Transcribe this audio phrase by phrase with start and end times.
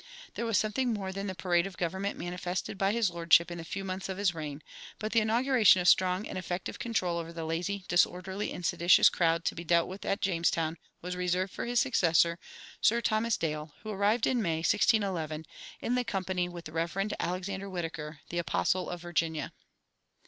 [0.33, 3.63] There was something more than the parade of government manifested by his lordship in the
[3.63, 4.63] few months of his reign;
[4.97, 9.45] but the inauguration of strong and effective control over the lazy, disorderly, and seditious crowd
[9.45, 12.39] to be dealt with at Jamestown was reserved for his successor,
[12.81, 15.45] Sir Thomas Dale, who arrived in May, 1611,
[15.81, 17.13] in company with the Rev.
[17.19, 19.53] Alexander Whitaker, the "apostle of Virginia."